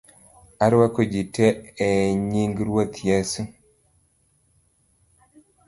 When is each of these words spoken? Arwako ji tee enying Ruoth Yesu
Arwako 0.65 1.01
ji 1.11 1.21
tee 1.33 1.57
enying 1.87 2.55
Ruoth 2.67 2.97
Yesu 3.09 3.41